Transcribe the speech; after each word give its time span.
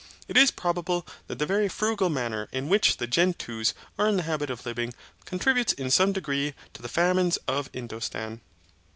It 0.27 0.35
is 0.35 0.49
probable 0.49 1.05
that 1.27 1.37
the 1.37 1.45
very 1.45 1.69
frugal 1.69 2.09
manner 2.09 2.47
in 2.51 2.69
which 2.69 2.97
the 2.97 3.05
Gentoos 3.05 3.75
are 3.99 4.07
in 4.07 4.17
the 4.17 4.23
habit 4.23 4.49
of 4.49 4.65
living 4.65 4.95
contributes 5.25 5.73
in 5.73 5.91
some 5.91 6.11
degree 6.11 6.55
to 6.73 6.81
the 6.81 6.89
famines 6.89 7.37
of 7.47 7.71
Indostan. 7.71 8.39